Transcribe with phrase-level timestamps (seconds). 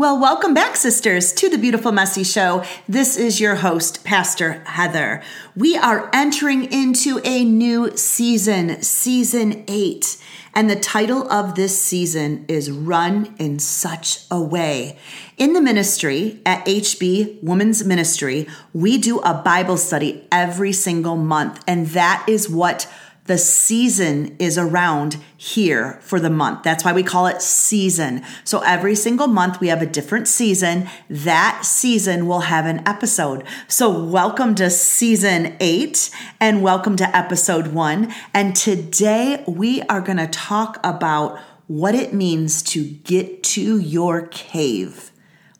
[0.00, 2.64] Well, welcome back, sisters, to the Beautiful Messy Show.
[2.88, 5.22] This is your host, Pastor Heather.
[5.54, 10.16] We are entering into a new season, season eight.
[10.54, 14.98] And the title of this season is Run in Such a Way.
[15.36, 21.62] In the ministry at HB Women's Ministry, we do a Bible study every single month.
[21.68, 22.90] And that is what
[23.26, 26.62] the season is around here for the month.
[26.62, 28.22] That's why we call it season.
[28.44, 30.88] So every single month we have a different season.
[31.08, 33.44] That season will have an episode.
[33.68, 38.12] So welcome to season eight and welcome to episode one.
[38.34, 44.26] And today we are going to talk about what it means to get to your
[44.28, 45.12] cave.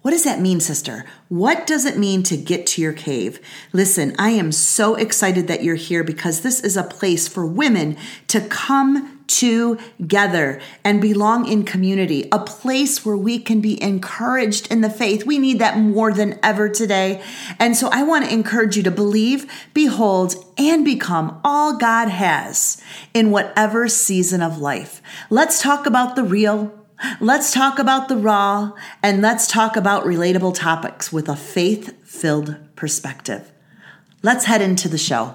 [0.03, 1.05] What does that mean, sister?
[1.29, 3.39] What does it mean to get to your cave?
[3.73, 7.99] Listen, I am so excited that you're here because this is a place for women
[8.29, 14.81] to come together and belong in community, a place where we can be encouraged in
[14.81, 15.25] the faith.
[15.25, 17.23] We need that more than ever today.
[17.59, 22.83] And so I want to encourage you to believe, behold, and become all God has
[23.13, 25.03] in whatever season of life.
[25.29, 26.80] Let's talk about the real
[27.19, 32.57] Let's talk about the raw and let's talk about relatable topics with a faith filled
[32.77, 33.51] perspective.
[34.23, 35.35] Let's head into the show.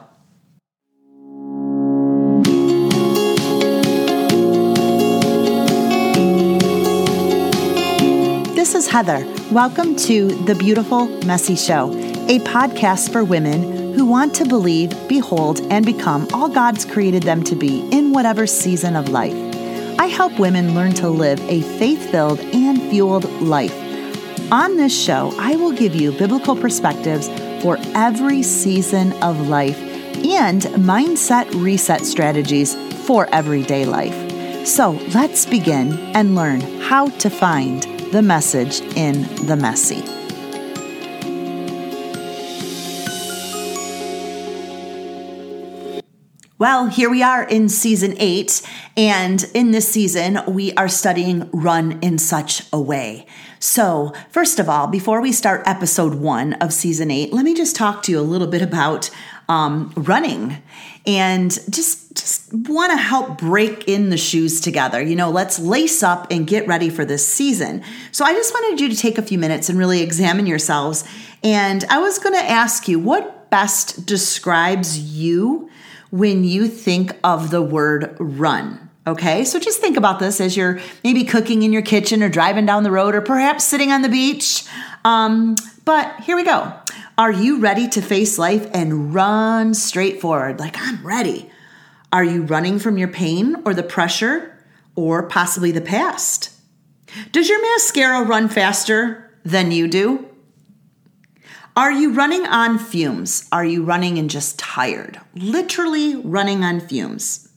[8.56, 9.26] This is Heather.
[9.52, 11.92] Welcome to The Beautiful Messy Show,
[12.28, 17.44] a podcast for women who want to believe, behold, and become all God's created them
[17.44, 19.45] to be in whatever season of life.
[19.98, 23.74] I help women learn to live a faith filled and fueled life.
[24.52, 27.28] On this show, I will give you biblical perspectives
[27.64, 29.80] for every season of life
[30.24, 34.68] and mindset reset strategies for everyday life.
[34.68, 40.25] So let's begin and learn how to find the message in the messy.
[46.58, 48.62] Well, here we are in season eight,
[48.96, 53.26] and in this season, we are studying Run in Such a Way.
[53.60, 57.76] So, first of all, before we start episode one of season eight, let me just
[57.76, 59.10] talk to you a little bit about
[59.50, 60.64] um, running
[61.06, 65.02] and just, just want to help break in the shoes together.
[65.02, 67.84] You know, let's lace up and get ready for this season.
[68.14, 71.04] So, I just wanted you to take a few minutes and really examine yourselves.
[71.44, 75.70] And I was going to ask you what best describes you
[76.16, 78.90] when you think of the word run.
[79.06, 82.66] Okay, so just think about this as you're maybe cooking in your kitchen or driving
[82.66, 84.64] down the road or perhaps sitting on the beach.
[85.04, 86.74] Um, but here we go.
[87.18, 90.58] Are you ready to face life and run straight forward?
[90.58, 91.52] Like, I'm ready.
[92.14, 94.58] Are you running from your pain or the pressure
[94.96, 96.50] or possibly the past?
[97.34, 100.30] Does your mascara run faster than you do?
[101.78, 103.50] Are you running on fumes?
[103.52, 105.20] Are you running and just tired?
[105.36, 107.50] Literally running on fumes.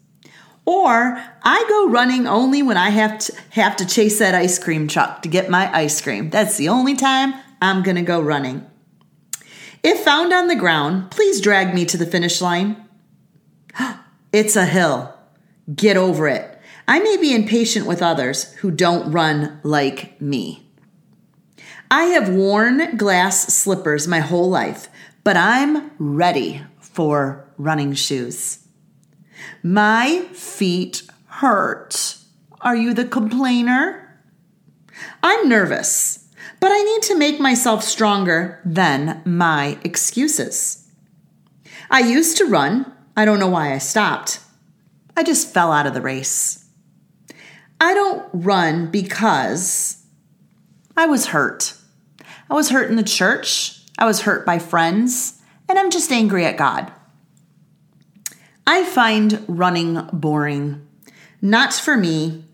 [0.64, 4.88] Or I go running only when I have to have to chase that ice cream
[4.88, 6.30] truck to get my ice cream.
[6.30, 8.66] That's the only time I'm going to go running.
[9.84, 12.76] If found on the ground, please drag me to the finish line.
[14.30, 15.14] It's a hill.
[15.74, 16.60] Get over it.
[16.86, 20.67] I may be impatient with others who don't run like me.
[21.90, 24.88] I have worn glass slippers my whole life,
[25.24, 28.66] but I'm ready for running shoes.
[29.62, 32.18] My feet hurt.
[32.60, 34.20] Are you the complainer?
[35.22, 36.28] I'm nervous,
[36.60, 40.88] but I need to make myself stronger than my excuses.
[41.90, 42.92] I used to run.
[43.16, 44.40] I don't know why I stopped.
[45.16, 46.66] I just fell out of the race.
[47.80, 50.04] I don't run because
[50.96, 51.74] I was hurt.
[52.50, 56.44] I was hurt in the church, I was hurt by friends, and I'm just angry
[56.44, 56.92] at God.
[58.66, 60.86] I find running boring.
[61.40, 62.44] Not for me,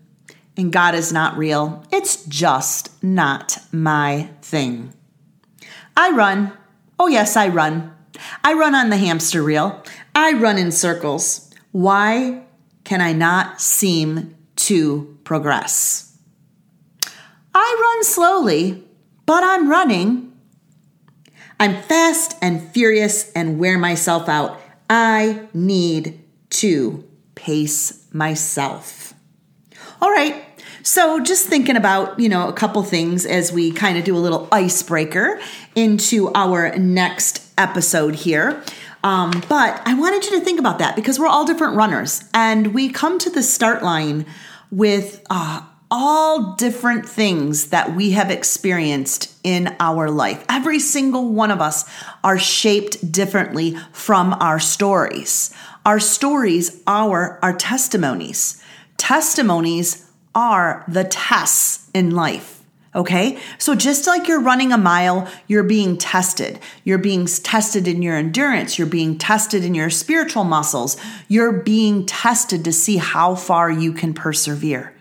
[0.57, 1.83] and God is not real.
[1.91, 4.93] It's just not my thing.
[5.97, 6.53] I run.
[6.99, 7.93] Oh, yes, I run.
[8.43, 9.83] I run on the hamster wheel.
[10.13, 11.51] I run in circles.
[11.71, 12.43] Why
[12.85, 16.17] can I not seem to progress?
[17.53, 18.84] I run slowly,
[19.25, 20.33] but I'm running.
[21.59, 24.59] I'm fast and furious and wear myself out.
[24.89, 27.03] I need to
[27.35, 29.13] pace myself.
[30.01, 30.43] All right.
[30.83, 34.19] So, just thinking about, you know, a couple things as we kind of do a
[34.19, 35.39] little icebreaker
[35.73, 38.61] into our next episode here.
[39.03, 42.73] Um, but I wanted you to think about that because we're all different runners and
[42.73, 44.25] we come to the start line
[44.71, 50.43] with uh, all different things that we have experienced in our life.
[50.49, 51.85] Every single one of us
[52.23, 55.53] are shaped differently from our stories.
[55.85, 58.61] Our stories are our testimonies.
[58.97, 62.63] Testimonies are the tests in life.
[62.95, 63.37] Okay.
[63.57, 66.59] So just like you're running a mile, you're being tested.
[66.85, 68.79] You're being tested in your endurance.
[68.79, 70.95] You're being tested in your spiritual muscles.
[71.27, 74.94] You're being tested to see how far you can persevere.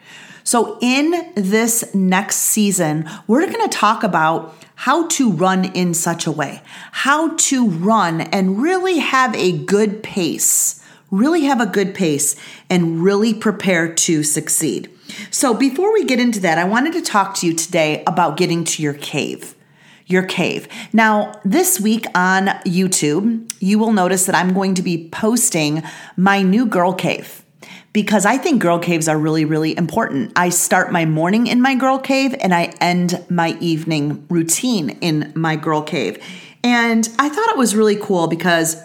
[0.47, 6.27] So, in this next season, we're going to talk about how to run in such
[6.27, 6.61] a way,
[6.93, 12.37] how to run and really have a good pace, really have a good pace,
[12.69, 14.91] and really prepare to succeed.
[15.31, 18.65] So, before we get into that, I wanted to talk to you today about getting
[18.65, 19.55] to your cave
[20.07, 20.69] your cave.
[20.93, 25.83] Now, this week on YouTube, you will notice that I'm going to be posting
[26.15, 27.44] my new girl cave
[27.95, 30.33] because I think girl caves are really, really important.
[30.35, 35.33] I start my morning in my girl cave and I end my evening routine in
[35.37, 36.23] my girl cave.
[36.65, 38.77] And I thought it was really cool because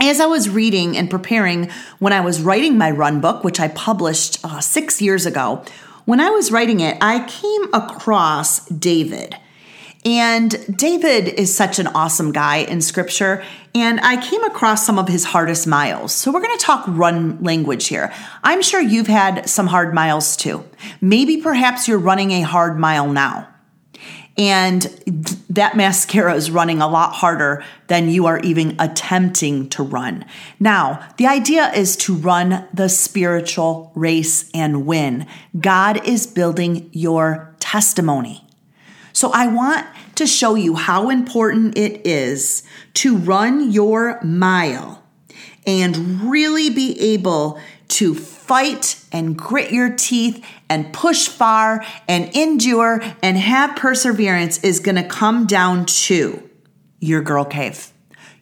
[0.00, 3.68] as I was reading and preparing when I was writing my run book, which I
[3.68, 5.64] published uh, six years ago,
[6.04, 9.36] when I was writing it, I came across David.
[10.04, 13.44] And David is such an awesome guy in scripture.
[13.74, 16.12] And I came across some of his hardest miles.
[16.12, 18.12] So we're going to talk run language here.
[18.42, 20.64] I'm sure you've had some hard miles too.
[21.00, 23.48] Maybe perhaps you're running a hard mile now.
[24.38, 24.82] And
[25.50, 30.24] that mascara is running a lot harder than you are even attempting to run.
[30.58, 35.26] Now, the idea is to run the spiritual race and win.
[35.58, 38.46] God is building your testimony.
[39.12, 39.86] So I want
[40.16, 42.62] to show you how important it is
[42.94, 45.02] to run your mile
[45.66, 53.02] and really be able to fight and grit your teeth and push far and endure
[53.22, 56.48] and have perseverance is going to come down to
[57.00, 57.92] your girl cave,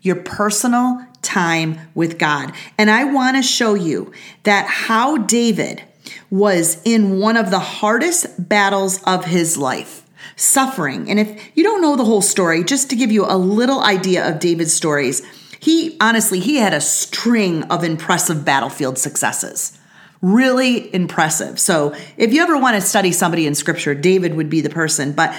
[0.02, 2.52] your personal time with God.
[2.78, 4.12] And I want to show you
[4.44, 5.82] that how David
[6.30, 10.06] was in one of the hardest battles of his life
[10.40, 11.10] suffering.
[11.10, 14.28] And if you don't know the whole story, just to give you a little idea
[14.28, 15.22] of David's stories,
[15.60, 19.78] he honestly, he had a string of impressive battlefield successes.
[20.22, 21.58] Really impressive.
[21.58, 25.12] So, if you ever want to study somebody in scripture, David would be the person.
[25.12, 25.34] But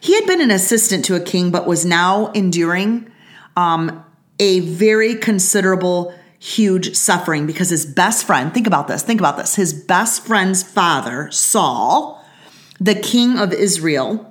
[0.00, 3.10] he had been an assistant to a king, but was now enduring
[3.56, 4.04] um,
[4.38, 9.56] a very considerable, huge suffering because his best friend, think about this, think about this,
[9.56, 12.22] his best friend's father, Saul,
[12.80, 14.27] the king of Israel,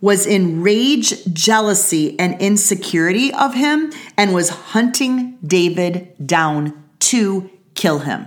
[0.00, 8.00] was in rage, jealousy, and insecurity of him and was hunting David down to kill
[8.00, 8.26] him.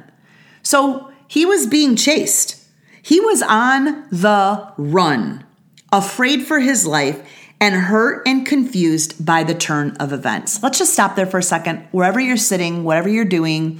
[0.63, 2.57] So he was being chased.
[3.01, 5.45] He was on the run,
[5.91, 7.21] afraid for his life
[7.59, 10.61] and hurt and confused by the turn of events.
[10.63, 11.87] Let's just stop there for a second.
[11.91, 13.79] Wherever you're sitting, whatever you're doing,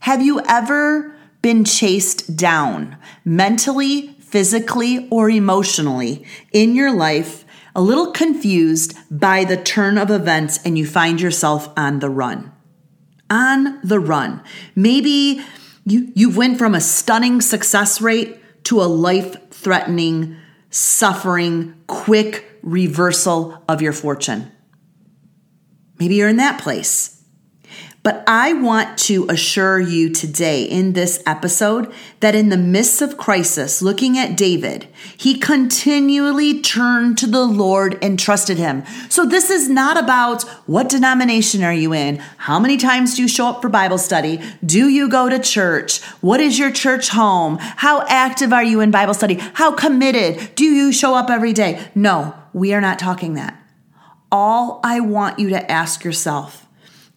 [0.00, 7.44] have you ever been chased down mentally, physically or emotionally in your life
[7.74, 12.52] a little confused by the turn of events and you find yourself on the run.
[13.30, 14.42] On the run.
[14.74, 15.40] Maybe
[15.84, 20.36] you, you went from a stunning success rate to a life threatening,
[20.70, 24.50] suffering, quick reversal of your fortune.
[25.98, 27.17] Maybe you're in that place.
[28.04, 33.18] But I want to assure you today in this episode that in the midst of
[33.18, 34.86] crisis, looking at David,
[35.16, 38.84] he continually turned to the Lord and trusted him.
[39.08, 42.18] So this is not about what denomination are you in?
[42.36, 44.40] How many times do you show up for Bible study?
[44.64, 46.00] Do you go to church?
[46.20, 47.58] What is your church home?
[47.58, 49.34] How active are you in Bible study?
[49.54, 50.54] How committed?
[50.54, 51.84] Do you show up every day?
[51.96, 53.60] No, we are not talking that.
[54.30, 56.67] All I want you to ask yourself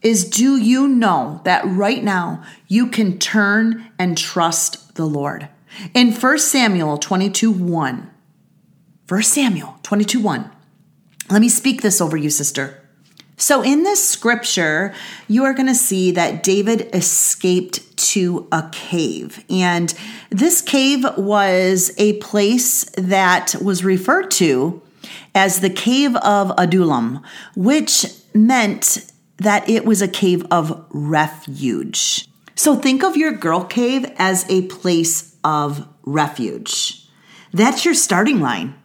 [0.02, 5.48] is do you know that right now you can turn and trust the Lord?
[5.94, 8.12] In 1 Samuel 22 1,
[9.08, 10.52] 1 Samuel 22 1,
[11.30, 12.78] let me speak this over you, sister.
[13.38, 14.94] So, in this scripture,
[15.28, 19.44] you are going to see that David escaped to a cave.
[19.50, 19.94] And
[20.30, 24.82] this cave was a place that was referred to
[25.34, 27.24] as the cave of Adullam,
[27.56, 28.06] which
[28.36, 29.11] meant
[29.42, 32.28] that it was a cave of refuge.
[32.54, 37.08] So think of your girl cave as a place of refuge.
[37.52, 38.76] That's your starting line.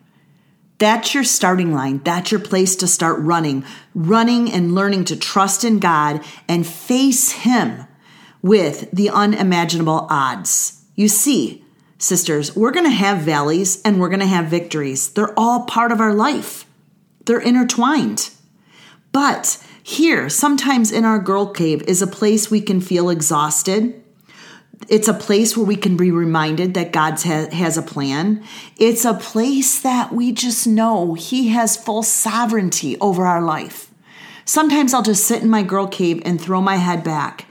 [0.79, 2.01] That's your starting line.
[2.05, 7.33] That's your place to start running, running and learning to trust in God and face
[7.33, 7.87] Him
[8.41, 10.85] with the unimaginable odds.
[10.95, 11.65] You see,
[11.99, 15.11] sisters, we're going to have valleys and we're going to have victories.
[15.11, 16.65] They're all part of our life,
[17.27, 18.31] they're intertwined.
[19.13, 24.03] But here, sometimes in our girl cave, is a place we can feel exhausted.
[24.89, 28.43] It's a place where we can be reminded that God has a plan.
[28.77, 33.93] It's a place that we just know He has full sovereignty over our life.
[34.45, 37.47] Sometimes I'll just sit in my girl cave and throw my head back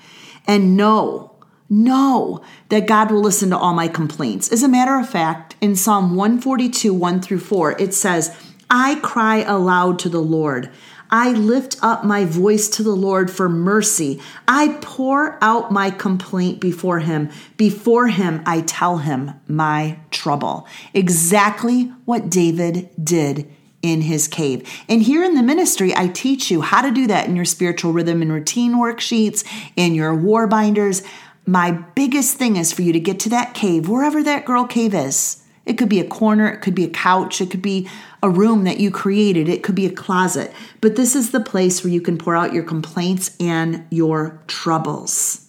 [0.46, 1.32] and know
[1.68, 4.51] Know that God will listen to all my complaints.
[4.51, 8.38] As a matter of fact, in Psalm 142, 1 through 4, it says,
[8.70, 10.70] I cry aloud to the Lord.
[11.10, 14.22] I lift up my voice to the Lord for mercy.
[14.48, 17.30] I pour out my complaint before him.
[17.58, 20.68] Before him, I tell him my trouble.
[20.94, 23.50] Exactly what David did
[23.82, 24.68] in his cave.
[24.90, 27.94] And here in the ministry, I teach you how to do that in your spiritual
[27.94, 29.46] rhythm and routine worksheets,
[29.76, 31.04] in your war binders.
[31.46, 34.96] My biggest thing is for you to get to that cave, wherever that girl cave
[34.96, 35.45] is.
[35.65, 37.89] It could be a corner, it could be a couch, it could be
[38.22, 40.51] a room that you created, it could be a closet.
[40.81, 45.48] But this is the place where you can pour out your complaints and your troubles.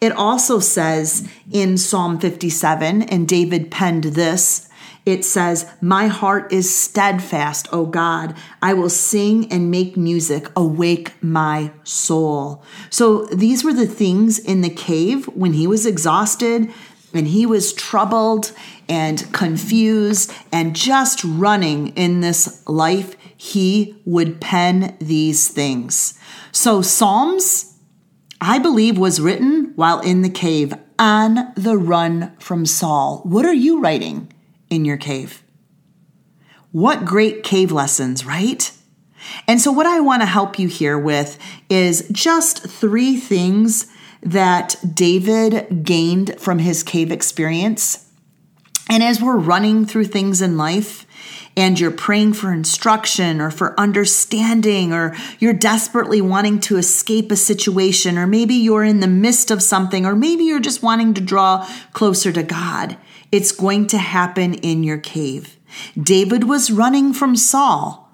[0.00, 4.68] It also says in Psalm 57, and David penned this
[5.04, 8.36] it says, My heart is steadfast, O God.
[8.60, 10.48] I will sing and make music.
[10.54, 12.62] Awake my soul.
[12.88, 16.70] So these were the things in the cave when he was exhausted
[17.14, 18.52] and he was troubled
[18.88, 23.16] and confused and just running in this life.
[23.36, 26.18] He would pen these things.
[26.52, 27.76] So, Psalms,
[28.40, 33.22] I believe, was written while in the cave on the run from Saul.
[33.24, 34.32] What are you writing?
[34.72, 35.42] in your cave.
[36.72, 38.72] What great cave lessons, right?
[39.46, 41.38] And so, what I want to help you here with
[41.68, 43.86] is just three things
[44.22, 48.08] that David gained from his cave experience.
[48.88, 51.06] And as we're running through things in life,
[51.56, 57.36] and you're praying for instruction or for understanding, or you're desperately wanting to escape a
[57.36, 61.20] situation, or maybe you're in the midst of something, or maybe you're just wanting to
[61.20, 62.96] draw closer to God.
[63.30, 65.58] It's going to happen in your cave.
[66.00, 68.10] David was running from Saul,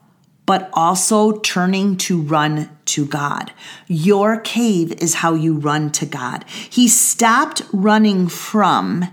[0.46, 3.52] but also turning to run to God.
[3.86, 6.44] Your cave is how you run to God.
[6.48, 9.06] He stopped running from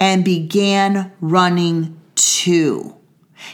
[0.00, 2.96] and began running to.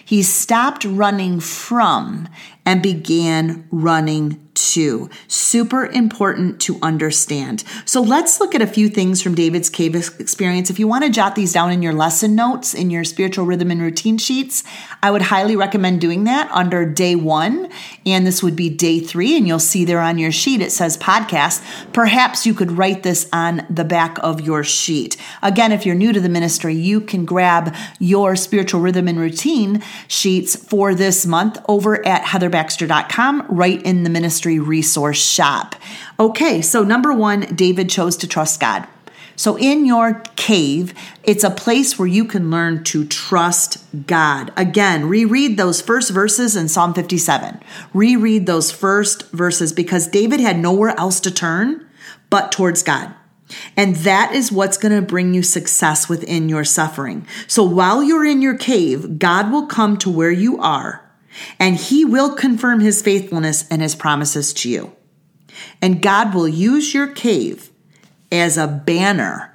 [0.05, 2.29] He stopped running from
[2.67, 5.11] and began running too.
[5.27, 7.65] Super important to understand.
[7.85, 10.71] So let's look at a few things from David's cave experience.
[10.71, 13.71] If you want to jot these down in your lesson notes, in your spiritual rhythm
[13.71, 14.63] and routine sheets,
[15.03, 17.69] I would highly recommend doing that under day one.
[18.07, 19.37] And this would be day three.
[19.37, 21.63] And you'll see there on your sheet, it says podcast.
[21.93, 25.17] Perhaps you could write this on the back of your sheet.
[25.43, 29.83] Again, if you're new to the ministry, you can grab your spiritual rhythm and routine
[30.07, 32.23] sheets for this month over at
[32.55, 35.75] heatherbaxter.com, right in the ministry resource shop.
[36.19, 38.87] Okay, so number one, David chose to trust God.
[39.37, 40.95] So, in your cave,
[41.25, 44.53] it's a place where you can learn to trust God.
[44.57, 47.61] Again, reread those first verses in Psalm 57.
[47.93, 51.85] Reread those first verses because David had nowhere else to turn
[52.31, 53.13] but towards God.
[53.77, 57.27] And that is what's going to bring you success within your suffering.
[57.49, 61.04] So, while you're in your cave, God will come to where you are
[61.59, 64.93] and he will confirm his faithfulness and his promises to you.
[65.81, 67.71] And God will use your cave
[68.33, 69.55] as a banner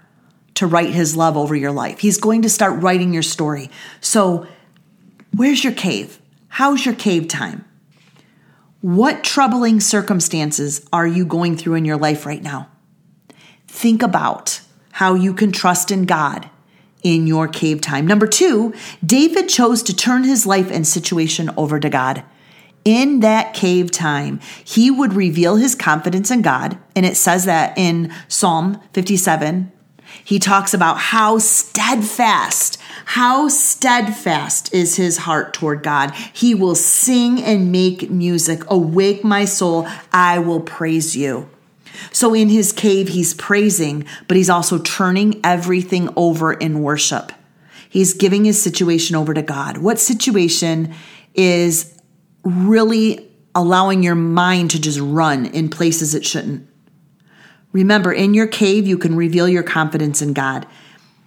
[0.55, 1.99] to write his love over your life.
[1.99, 3.69] He's going to start writing your story.
[4.01, 4.47] So,
[5.35, 6.19] where's your cave?
[6.49, 7.65] How's your cave time?
[8.81, 12.69] What troubling circumstances are you going through in your life right now?
[13.67, 16.49] Think about how you can trust in God
[17.03, 18.05] in your cave time.
[18.05, 18.73] Number two,
[19.05, 22.23] David chose to turn his life and situation over to God.
[22.85, 26.77] In that cave time, he would reveal his confidence in God.
[26.95, 29.71] And it says that in Psalm 57.
[30.23, 36.11] He talks about how steadfast, how steadfast is his heart toward God.
[36.33, 38.63] He will sing and make music.
[38.69, 41.49] Awake, my soul, I will praise you.
[42.11, 47.31] So in his cave, he's praising, but he's also turning everything over in worship.
[47.89, 49.77] He's giving his situation over to God.
[49.77, 50.93] What situation
[51.33, 51.97] is
[52.43, 56.67] really allowing your mind to just run in places it shouldn't?
[57.71, 60.65] Remember, in your cave, you can reveal your confidence in God.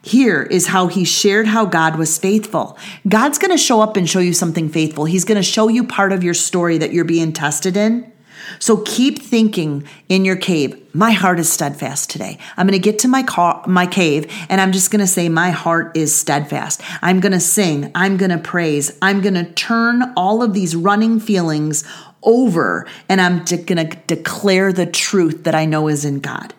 [0.04, 2.76] Here is how he shared how God was faithful.
[3.08, 5.04] God's going to show up and show you something faithful.
[5.04, 8.11] He's going to show you part of your story that you're being tested in
[8.58, 12.38] So keep thinking in your cave, my heart is steadfast today.
[12.56, 15.28] I'm going to get to my car, my cave and I'm just going to say
[15.28, 16.82] my heart is steadfast.
[17.00, 18.96] I'm going to sing, I'm going to praise.
[19.00, 21.84] I'm going to turn all of these running feelings
[22.22, 26.54] over and I'm de- going to declare the truth that I know is in God.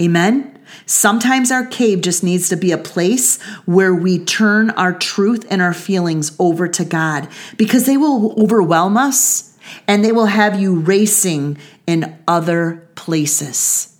[0.00, 0.58] Amen.
[0.86, 5.60] Sometimes our cave just needs to be a place where we turn our truth and
[5.60, 9.47] our feelings over to God because they will overwhelm us
[9.86, 13.96] and they will have you racing in other places.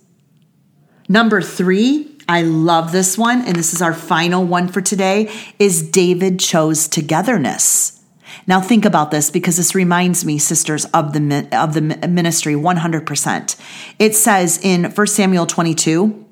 [1.07, 5.81] Number three, I love this one, and this is our final one for today, is
[5.81, 8.03] David chose togetherness.
[8.45, 13.55] Now think about this because this reminds me, sisters, of the of the ministry 100%.
[13.97, 16.25] It says in 1 Samuel 22,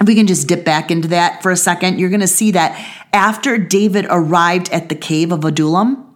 [0.00, 2.50] if we can just dip back into that for a second, you're going to see
[2.50, 2.78] that
[3.12, 6.13] after David arrived at the cave of Adullam,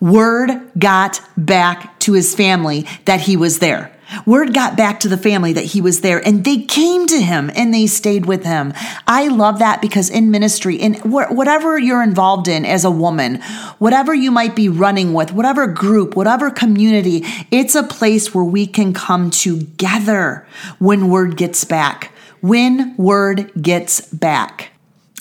[0.00, 3.94] word got back to his family that he was there.
[4.26, 7.48] Word got back to the family that he was there and they came to him
[7.54, 8.72] and they stayed with him.
[9.06, 13.36] I love that because in ministry, in whatever you're involved in as a woman,
[13.78, 18.66] whatever you might be running with, whatever group, whatever community, it's a place where we
[18.66, 20.44] can come together
[20.80, 24.72] when word gets back when word gets back.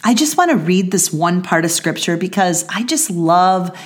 [0.04, 3.78] I just want to read this one part of scripture because I just love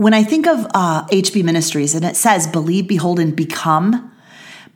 [0.00, 4.10] when I think of uh, HB Ministries and it says, believe, behold, and become.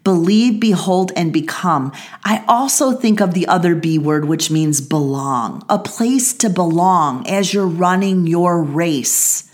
[0.04, 1.92] Believe, behold, and become.
[2.24, 7.26] I also think of the other B word, which means belong, a place to belong
[7.26, 9.50] as you're running your race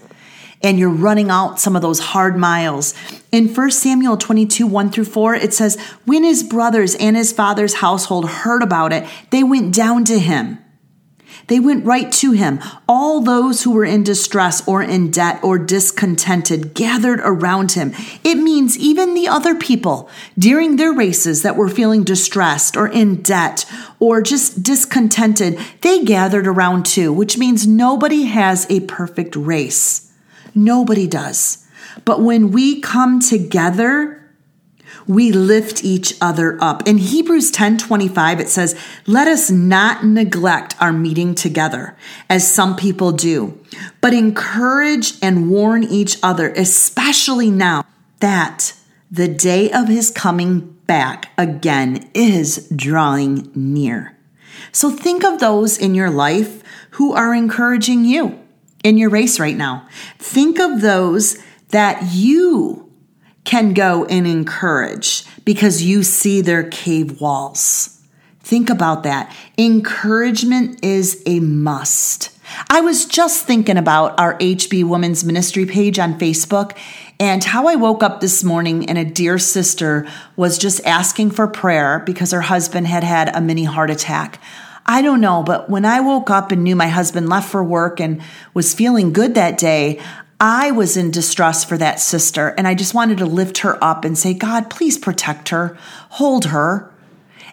[0.60, 2.92] and you're running out some of those hard miles.
[3.30, 7.74] In 1 Samuel 22, 1 through 4, it says, When his brothers and his father's
[7.74, 10.58] household heard about it, they went down to him.
[11.46, 12.60] They went right to him.
[12.88, 17.92] All those who were in distress or in debt or discontented gathered around him.
[18.24, 23.22] It means even the other people during their races that were feeling distressed or in
[23.22, 23.64] debt
[23.98, 30.12] or just discontented, they gathered around too, which means nobody has a perfect race.
[30.54, 31.66] Nobody does.
[32.04, 34.19] But when we come together,
[35.10, 36.86] we lift each other up.
[36.86, 41.96] In Hebrews 10 25, it says, Let us not neglect our meeting together,
[42.28, 43.58] as some people do,
[44.00, 47.84] but encourage and warn each other, especially now
[48.20, 48.72] that
[49.10, 54.16] the day of his coming back again is drawing near.
[54.70, 58.38] So think of those in your life who are encouraging you
[58.84, 59.88] in your race right now.
[60.18, 62.89] Think of those that you
[63.44, 68.00] can go and encourage because you see their cave walls.
[68.40, 69.34] Think about that.
[69.58, 72.36] Encouragement is a must.
[72.68, 76.76] I was just thinking about our HB Women's Ministry page on Facebook
[77.20, 81.46] and how I woke up this morning and a dear sister was just asking for
[81.46, 84.40] prayer because her husband had had a mini heart attack.
[84.86, 88.00] I don't know, but when I woke up and knew my husband left for work
[88.00, 88.22] and
[88.54, 90.00] was feeling good that day,
[90.40, 92.48] I was in distress for that sister.
[92.56, 95.76] And I just wanted to lift her up and say, God, please protect her,
[96.10, 96.92] hold her.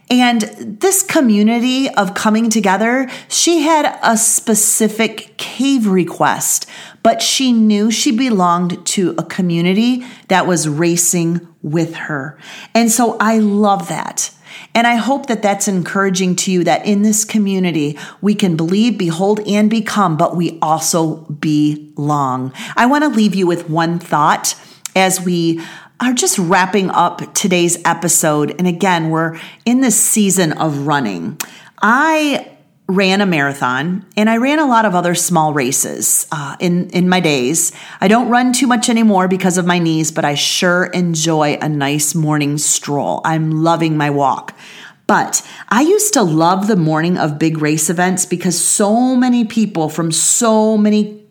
[0.10, 0.42] And
[0.80, 6.66] this community of coming together, she had a specific cave request,
[7.04, 12.40] but she knew she belonged to a community that was racing with her.
[12.74, 14.32] And so I love that.
[14.78, 18.96] And I hope that that's encouraging to you that in this community, we can believe,
[18.96, 22.54] behold, and become, but we also belong.
[22.76, 24.54] I want to leave you with one thought
[24.96, 25.62] as we
[26.00, 28.52] are just wrapping up today's episode.
[28.60, 31.42] And again, we're in this season of running.
[31.82, 32.57] I
[32.88, 37.10] ran a marathon and I ran a lot of other small races uh, in in
[37.10, 37.74] my days.
[38.00, 41.68] I don't run too much anymore because of my knees, but I sure enjoy a
[41.68, 43.22] nice morning stroll.
[43.26, 44.58] I'm loving my walk.
[45.06, 49.88] But I used to love the morning of big race events because so many people
[49.90, 51.24] from so many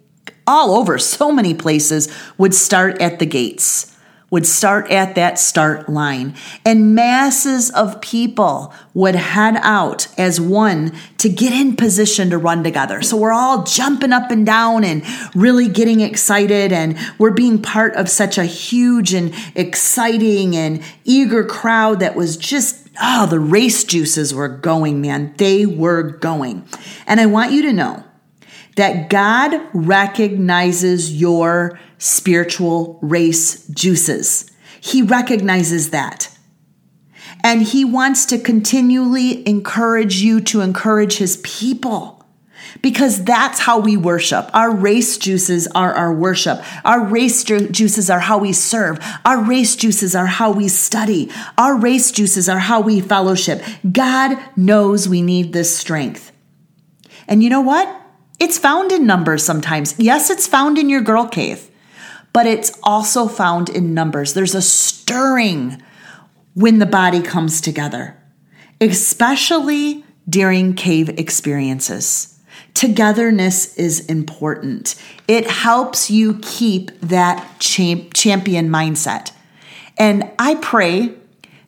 [0.47, 3.96] all over so many places would start at the gates
[4.31, 6.35] would start at that start line,
[6.65, 12.65] and masses of people would head out as one to get in position to run
[12.65, 13.03] together.
[13.03, 17.95] So we're all jumping up and down and really getting excited, and we're being part
[17.95, 23.85] of such a huge and exciting and eager crowd that was just Oh, the race
[23.85, 25.35] juices were going, man.
[25.37, 26.67] They were going.
[27.07, 28.05] And I want you to know
[28.77, 34.51] that God recognizes your spiritual race juices.
[34.81, 36.31] He recognizes that.
[37.43, 42.17] And He wants to continually encourage you to encourage His people
[42.83, 44.51] because that's how we worship.
[44.55, 46.63] Our race juices are our worship.
[46.85, 48.99] Our race ju- juices are how we serve.
[49.25, 51.31] Our race juices are how we study.
[51.57, 53.63] Our race juices are how we fellowship.
[53.91, 56.33] God knows we need this strength.
[57.29, 58.06] And you know what?
[58.39, 59.95] It's found in numbers sometimes.
[59.99, 61.71] Yes, it's found in your girl cave,
[62.33, 64.35] but it's also found in numbers.
[64.35, 65.83] There's a stirring
[66.55, 68.17] when the body comes together,
[68.81, 72.39] especially during cave experiences.
[72.75, 74.97] Togetherness is important.
[75.29, 79.33] It helps you keep that champion mindset.
[79.97, 81.15] And I pray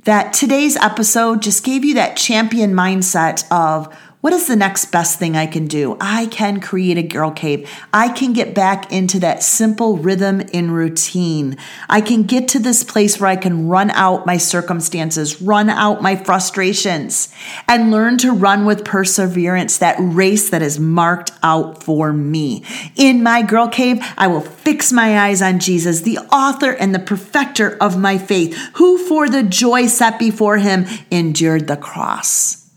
[0.04, 5.20] that today's episode just gave you that champion mindset of what is the next best
[5.20, 5.96] thing I can do?
[6.00, 7.70] I can create a girl cave.
[7.92, 11.56] I can get back into that simple rhythm and routine.
[11.88, 16.02] I can get to this place where I can run out my circumstances, run out
[16.02, 17.32] my frustrations,
[17.68, 22.64] and learn to run with perseverance that race that is marked out for me.
[22.96, 26.98] In my girl cave, I will fix my eyes on Jesus, the author and the
[26.98, 32.67] perfecter of my faith, who for the joy set before him endured the cross.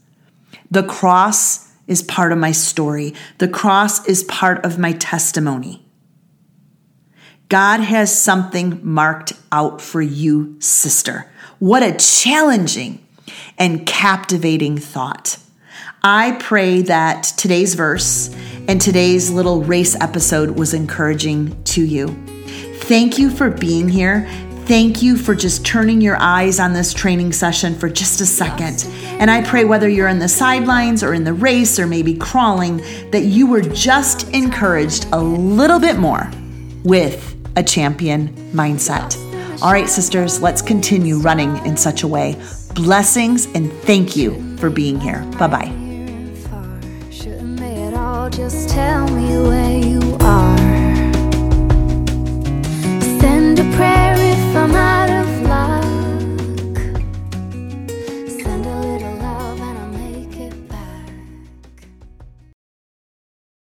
[0.71, 3.13] The cross is part of my story.
[3.38, 5.86] The cross is part of my testimony.
[7.49, 11.29] God has something marked out for you, sister.
[11.60, 13.05] What a challenging
[13.57, 15.38] and captivating thought.
[16.01, 18.34] I pray that today's verse
[18.67, 22.07] and today's little race episode was encouraging to you.
[22.84, 24.27] Thank you for being here.
[24.71, 28.88] Thank you for just turning your eyes on this training session for just a second.
[29.19, 32.77] And I pray whether you're in the sidelines or in the race or maybe crawling,
[33.12, 36.31] that you were just encouraged a little bit more
[36.86, 39.17] with a champion mindset.
[39.62, 42.41] All right, sisters, let's continue running in such a way.
[42.73, 45.21] Blessings and thank you for being here.
[45.38, 45.67] Bye bye.
[54.51, 55.20] if I'm out of